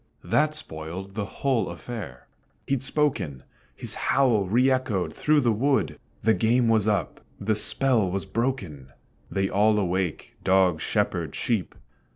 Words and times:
That 0.23 0.55
spoiled 0.55 1.13
the 1.13 1.25
whole 1.25 1.69
affair 1.69 2.25
he'd 2.65 2.81
spoken; 2.81 3.43
His 3.75 3.93
howl 3.93 4.45
re 4.45 4.67
echoed 4.67 5.13
through 5.13 5.41
the 5.41 5.51
wood. 5.51 5.99
The 6.23 6.33
game 6.33 6.67
was 6.69 6.87
up 6.87 7.21
the 7.39 7.55
spell 7.55 8.09
was 8.09 8.25
broken! 8.25 8.93
They 9.29 9.47
all 9.47 9.77
awake, 9.77 10.37
dog, 10.43 10.81
Shepherd, 10.81 11.35
sheep. 11.35 11.75